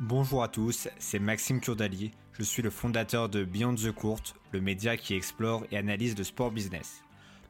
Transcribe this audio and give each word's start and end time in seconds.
Bonjour 0.00 0.44
à 0.44 0.48
tous, 0.48 0.86
c'est 1.00 1.18
Maxime 1.18 1.60
Kurdali, 1.60 2.12
je 2.32 2.44
suis 2.44 2.62
le 2.62 2.70
fondateur 2.70 3.28
de 3.28 3.42
Beyond 3.42 3.74
the 3.74 3.90
Court, 3.90 4.22
le 4.52 4.60
média 4.60 4.96
qui 4.96 5.14
explore 5.14 5.64
et 5.72 5.76
analyse 5.76 6.16
le 6.16 6.22
sport 6.22 6.52
business. 6.52 7.02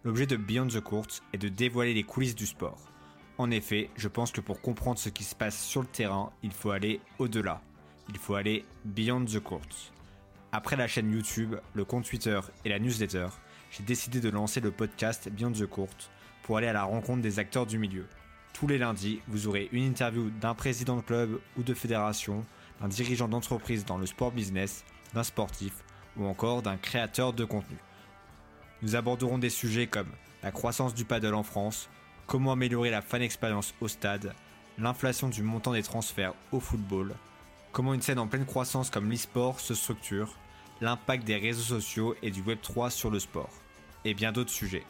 L'objet 0.03 0.25
de 0.25 0.37
Beyond 0.37 0.69
the 0.69 0.81
Court 0.81 1.09
est 1.35 1.39
de 1.39 1.51
dévoiler 1.51 1.93
les 1.93 2.05
coulisses 2.05 2.35
du 2.35 2.47
sport. 2.47 2.91
En 3.37 3.51
effet, 3.51 3.91
je 3.97 4.09
pense 4.09 4.33
que 4.33 4.41
pour 4.41 4.63
comprendre 4.63 4.99
ce 4.99 5.11
qui 5.11 5.25
se 5.25 5.35
passe 5.35 5.63
sur 5.63 5.83
le 5.83 5.89
terrain, 5.89 6.33
il 6.43 6.53
faut 6.53 6.71
aller 6.71 7.03
au-delà. 7.19 7.61
Il 8.09 8.17
faut 8.17 8.35
aller 8.35 8.65
Beyond 8.87 9.27
the 9.27 9.41
Court. 9.41 9.93
Après 10.51 10.77
la 10.77 10.89
chaîne 10.89 11.13
YouTube, 11.13 11.55
le 11.75 11.85
compte 11.85 12.07
Twitter 12.07 12.41
et 12.65 12.71
la 12.71 12.79
newsletter, 12.79 13.29
j'ai 13.71 13.83
décidé 13.83 14.23
de 14.23 14.31
lancer 14.31 14.61
le 14.61 14.71
podcast 14.71 15.29
Beyond 15.29 15.53
the 15.53 15.67
Court 15.67 15.99
pour 16.45 16.57
aller 16.57 16.69
à 16.69 16.73
la 16.73 16.85
rencontre 16.85 17.21
des 17.21 17.39
acteurs 17.39 17.67
du 17.67 17.79
milieu. 17.79 18.07
Tous 18.59 18.67
les 18.67 18.79
lundis, 18.79 19.21
vous 19.29 19.47
aurez 19.47 19.69
une 19.71 19.85
interview 19.85 20.31
d'un 20.31 20.53
président 20.53 20.97
de 20.97 21.03
club 21.03 21.39
ou 21.57 21.63
de 21.63 21.75
fédération, 21.75 22.45
d'un 22.81 22.89
dirigeant 22.89 23.29
d'entreprise 23.29 23.85
dans 23.85 23.99
le 23.99 24.07
sport 24.07 24.33
business, 24.33 24.85
d'un 25.15 25.23
sportif 25.23 25.73
ou 26.17 26.27
encore 26.27 26.63
d'un 26.63 26.77
créateur 26.77 27.33
de 27.33 27.45
contenu. 27.45 27.77
Nous 28.83 28.97
aborderons 28.97 29.39
des 29.39 29.49
sujets 29.49 29.87
comme 29.87 30.09
la 30.43 30.51
croissance 30.51 30.93
du 30.93 31.05
paddle 31.05 31.37
en 31.37 31.45
France, 31.45 31.89
comment 32.27 32.51
améliorer 32.51 32.91
la 32.91 33.01
fan 33.01 33.23
expérience 33.23 33.75
au 33.81 33.87
stade, 33.87 34.35
l'inflation 34.77 35.29
du 35.29 35.45
montant 35.45 35.73
des 35.73 35.85
transferts 35.85 36.35
au 36.51 36.59
football, 36.59 37.15
comment 37.71 37.95
une 37.95 38.03
scène 38.03 38.19
en 38.19 38.27
pleine 38.27 38.45
croissance 38.45 38.91
comme 38.91 39.09
l'e-sport 39.09 39.61
se 39.61 39.75
structure, 39.77 40.35
l'impact 40.81 41.23
des 41.23 41.37
réseaux 41.37 41.77
sociaux 41.77 42.17
et 42.25 42.33
du 42.33 42.43
Web3 42.43 42.91
sur 42.91 43.11
le 43.13 43.21
sport, 43.21 43.53
et 44.05 44.15
bien 44.15 44.33
d'autres 44.33 44.51
sujets. 44.51 44.85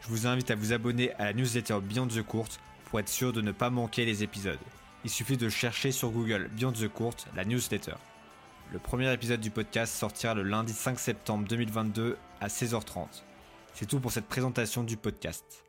Je 0.00 0.08
vous 0.08 0.26
invite 0.26 0.50
à 0.50 0.56
vous 0.56 0.72
abonner 0.72 1.12
à 1.12 1.26
la 1.26 1.32
newsletter 1.32 1.78
Beyond 1.80 2.08
the 2.08 2.22
Court 2.22 2.48
pour 2.88 3.00
être 3.00 3.08
sûr 3.08 3.32
de 3.32 3.40
ne 3.40 3.52
pas 3.52 3.70
manquer 3.70 4.04
les 4.04 4.22
épisodes. 4.22 4.58
Il 5.04 5.10
suffit 5.10 5.36
de 5.36 5.48
chercher 5.48 5.92
sur 5.92 6.10
Google 6.10 6.50
Beyond 6.52 6.72
the 6.72 6.88
Court 6.88 7.14
la 7.36 7.44
newsletter. 7.44 7.94
Le 8.72 8.78
premier 8.78 9.12
épisode 9.12 9.40
du 9.40 9.50
podcast 9.50 9.94
sortira 9.94 10.34
le 10.34 10.42
lundi 10.42 10.72
5 10.72 10.98
septembre 10.98 11.46
2022 11.48 12.16
à 12.40 12.48
16h30. 12.48 13.06
C'est 13.74 13.86
tout 13.86 14.00
pour 14.00 14.12
cette 14.12 14.26
présentation 14.26 14.82
du 14.82 14.96
podcast. 14.96 15.64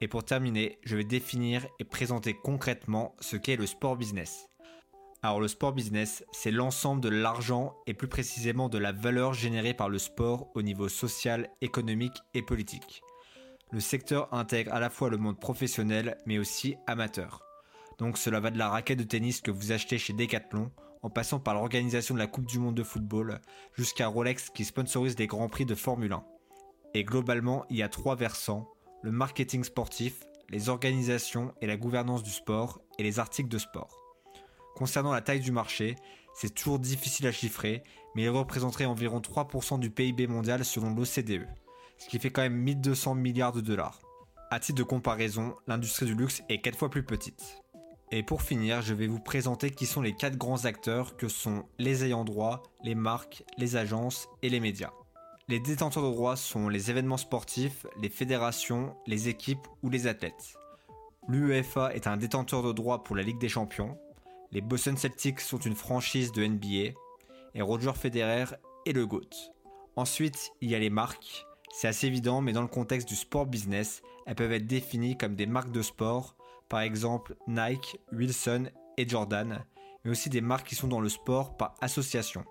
Et 0.00 0.08
pour 0.08 0.24
terminer, 0.24 0.78
je 0.84 0.96
vais 0.96 1.04
définir 1.04 1.66
et 1.78 1.84
présenter 1.84 2.34
concrètement 2.34 3.14
ce 3.20 3.36
qu'est 3.36 3.56
le 3.56 3.66
sport 3.66 3.96
business. 3.96 4.48
Alors 5.22 5.40
le 5.40 5.48
sport 5.48 5.72
business, 5.72 6.24
c'est 6.32 6.50
l'ensemble 6.50 7.00
de 7.00 7.08
l'argent 7.08 7.74
et 7.86 7.94
plus 7.94 8.08
précisément 8.08 8.68
de 8.68 8.78
la 8.78 8.92
valeur 8.92 9.32
générée 9.32 9.72
par 9.72 9.88
le 9.88 9.98
sport 9.98 10.48
au 10.54 10.62
niveau 10.62 10.88
social, 10.88 11.48
économique 11.62 12.18
et 12.34 12.42
politique 12.42 13.02
le 13.72 13.80
secteur 13.80 14.32
intègre 14.32 14.72
à 14.72 14.80
la 14.80 14.90
fois 14.90 15.10
le 15.10 15.16
monde 15.16 15.40
professionnel 15.40 16.18
mais 16.26 16.38
aussi 16.38 16.76
amateur. 16.86 17.42
Donc 17.98 18.18
cela 18.18 18.40
va 18.40 18.50
de 18.50 18.58
la 18.58 18.68
raquette 18.68 18.98
de 18.98 19.04
tennis 19.04 19.40
que 19.40 19.50
vous 19.50 19.72
achetez 19.72 19.98
chez 19.98 20.12
Decathlon, 20.12 20.70
en 21.02 21.10
passant 21.10 21.38
par 21.38 21.54
l'organisation 21.54 22.14
de 22.14 22.18
la 22.18 22.26
Coupe 22.26 22.46
du 22.46 22.58
Monde 22.58 22.74
de 22.74 22.82
football, 22.82 23.40
jusqu'à 23.74 24.06
Rolex 24.06 24.50
qui 24.50 24.64
sponsorise 24.64 25.16
des 25.16 25.26
grands 25.26 25.48
prix 25.48 25.66
de 25.66 25.74
Formule 25.74 26.12
1. 26.12 26.24
Et 26.94 27.04
globalement, 27.04 27.66
il 27.68 27.76
y 27.76 27.82
a 27.82 27.88
trois 27.88 28.16
versants, 28.16 28.68
le 29.02 29.12
marketing 29.12 29.64
sportif, 29.64 30.20
les 30.48 30.68
organisations 30.68 31.52
et 31.60 31.66
la 31.66 31.76
gouvernance 31.76 32.22
du 32.22 32.30
sport, 32.30 32.80
et 32.98 33.02
les 33.02 33.18
articles 33.18 33.50
de 33.50 33.58
sport. 33.58 33.94
Concernant 34.76 35.12
la 35.12 35.20
taille 35.20 35.40
du 35.40 35.52
marché, 35.52 35.96
c'est 36.34 36.54
toujours 36.54 36.78
difficile 36.78 37.26
à 37.26 37.32
chiffrer, 37.32 37.82
mais 38.14 38.22
il 38.22 38.30
représenterait 38.30 38.86
environ 38.86 39.20
3% 39.20 39.78
du 39.78 39.90
PIB 39.90 40.26
mondial 40.26 40.64
selon 40.64 40.94
l'OCDE 40.94 41.46
ce 41.98 42.08
qui 42.08 42.18
fait 42.18 42.30
quand 42.30 42.42
même 42.42 42.56
1200 42.56 43.14
milliards 43.14 43.52
de 43.52 43.60
dollars. 43.60 44.00
À 44.50 44.60
titre 44.60 44.78
de 44.78 44.84
comparaison, 44.84 45.56
l'industrie 45.66 46.06
du 46.06 46.14
luxe 46.14 46.42
est 46.48 46.60
4 46.60 46.78
fois 46.78 46.90
plus 46.90 47.02
petite. 47.02 47.62
Et 48.12 48.22
pour 48.22 48.42
finir, 48.42 48.82
je 48.82 48.94
vais 48.94 49.06
vous 49.06 49.18
présenter 49.18 49.70
qui 49.70 49.86
sont 49.86 50.02
les 50.02 50.14
4 50.14 50.36
grands 50.36 50.66
acteurs 50.66 51.16
que 51.16 51.28
sont 51.28 51.64
les 51.78 52.04
ayants 52.04 52.24
droit, 52.24 52.62
les 52.84 52.94
marques, 52.94 53.42
les 53.58 53.76
agences 53.76 54.28
et 54.42 54.48
les 54.48 54.60
médias. 54.60 54.92
Les 55.48 55.60
détenteurs 55.60 56.04
de 56.04 56.10
droits 56.10 56.36
sont 56.36 56.68
les 56.68 56.90
événements 56.90 57.16
sportifs, 57.16 57.86
les 58.00 58.08
fédérations, 58.08 58.96
les 59.06 59.28
équipes 59.28 59.66
ou 59.82 59.90
les 59.90 60.06
athlètes. 60.06 60.54
L'UEFA 61.28 61.94
est 61.94 62.06
un 62.06 62.16
détenteur 62.16 62.62
de 62.62 62.72
droits 62.72 63.02
pour 63.02 63.16
la 63.16 63.22
Ligue 63.22 63.40
des 63.40 63.48
Champions. 63.48 63.98
Les 64.52 64.60
Boston 64.60 64.96
Celtics 64.96 65.40
sont 65.40 65.58
une 65.58 65.74
franchise 65.74 66.32
de 66.32 66.46
NBA. 66.46 66.94
Et 67.54 67.62
Roger 67.62 67.92
Federer 67.94 68.56
est 68.86 68.92
le 68.92 69.06
GOAT. 69.06 69.30
Ensuite, 69.96 70.52
il 70.60 70.70
y 70.70 70.74
a 70.74 70.78
les 70.78 70.90
marques. 70.90 71.46
C'est 71.76 71.88
assez 71.88 72.06
évident, 72.06 72.40
mais 72.40 72.52
dans 72.52 72.62
le 72.62 72.68
contexte 72.68 73.08
du 73.08 73.16
sport 73.16 73.46
business, 73.46 74.00
elles 74.26 74.36
peuvent 74.36 74.52
être 74.52 74.68
définies 74.68 75.18
comme 75.18 75.34
des 75.34 75.46
marques 75.46 75.72
de 75.72 75.82
sport, 75.82 76.36
par 76.68 76.82
exemple 76.82 77.34
Nike, 77.48 77.98
Wilson 78.12 78.70
et 78.96 79.08
Jordan, 79.08 79.64
mais 80.04 80.12
aussi 80.12 80.30
des 80.30 80.40
marques 80.40 80.68
qui 80.68 80.76
sont 80.76 80.86
dans 80.86 81.00
le 81.00 81.08
sport 81.08 81.56
par 81.56 81.74
association. 81.80 82.44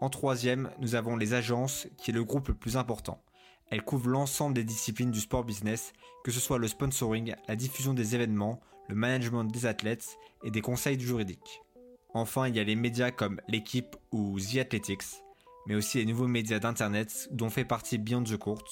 En 0.00 0.08
troisième, 0.08 0.70
nous 0.78 0.94
avons 0.94 1.16
les 1.16 1.34
agences, 1.34 1.88
qui 1.98 2.12
est 2.12 2.14
le 2.14 2.22
groupe 2.22 2.46
le 2.46 2.54
plus 2.54 2.76
important. 2.76 3.24
Elles 3.72 3.82
couvrent 3.82 4.10
l'ensemble 4.10 4.54
des 4.54 4.62
disciplines 4.62 5.10
du 5.10 5.20
sport 5.20 5.42
business, 5.42 5.92
que 6.22 6.30
ce 6.30 6.38
soit 6.38 6.58
le 6.58 6.68
sponsoring, 6.68 7.34
la 7.48 7.56
diffusion 7.56 7.92
des 7.92 8.14
événements, 8.14 8.60
le 8.88 8.94
management 8.94 9.42
des 9.42 9.66
athlètes 9.66 10.16
et 10.44 10.52
des 10.52 10.60
conseils 10.60 10.98
juridiques. 10.98 11.60
Enfin, 12.14 12.46
il 12.46 12.54
y 12.54 12.60
a 12.60 12.64
les 12.64 12.76
médias 12.76 13.10
comme 13.10 13.40
l'équipe 13.48 13.96
ou 14.12 14.38
The 14.38 14.58
Athletics, 14.58 15.24
mais 15.66 15.74
aussi 15.74 15.98
les 15.98 16.06
nouveaux 16.06 16.26
médias 16.26 16.58
d'internet 16.58 17.28
dont 17.30 17.50
fait 17.50 17.64
partie 17.64 17.98
Beyond 17.98 18.24
the 18.24 18.36
Court, 18.36 18.64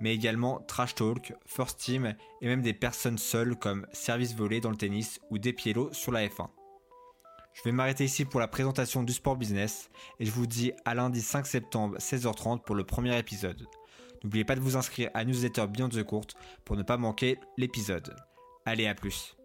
mais 0.00 0.14
également 0.14 0.60
Trash 0.60 0.94
Talk, 0.94 1.34
First 1.46 1.78
Team 1.78 2.14
et 2.40 2.46
même 2.46 2.62
des 2.62 2.74
personnes 2.74 3.18
seules 3.18 3.56
comme 3.56 3.86
Service 3.92 4.34
Volé 4.34 4.60
dans 4.60 4.70
le 4.70 4.76
tennis 4.76 5.20
ou 5.30 5.38
Despielo 5.38 5.92
sur 5.92 6.12
la 6.12 6.26
F1. 6.26 6.48
Je 7.54 7.62
vais 7.64 7.72
m'arrêter 7.72 8.04
ici 8.04 8.26
pour 8.26 8.38
la 8.38 8.48
présentation 8.48 9.02
du 9.02 9.14
sport 9.14 9.36
business 9.36 9.88
et 10.20 10.26
je 10.26 10.30
vous 10.30 10.46
dis 10.46 10.72
à 10.84 10.94
lundi 10.94 11.22
5 11.22 11.46
septembre 11.46 11.96
16h30 11.98 12.62
pour 12.62 12.74
le 12.74 12.84
premier 12.84 13.18
épisode. 13.18 13.66
N'oubliez 14.22 14.44
pas 14.44 14.56
de 14.56 14.60
vous 14.60 14.76
inscrire 14.76 15.10
à 15.14 15.24
newsletter 15.24 15.66
Beyond 15.68 15.88
the 15.88 16.02
Court 16.02 16.26
pour 16.64 16.76
ne 16.76 16.82
pas 16.82 16.98
manquer 16.98 17.38
l'épisode. 17.56 18.14
Allez 18.66 18.86
à 18.86 18.94
plus 18.94 19.35